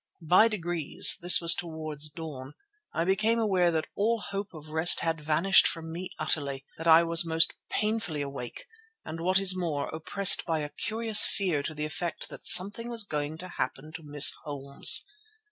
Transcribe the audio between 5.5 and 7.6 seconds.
from me utterly; that I was most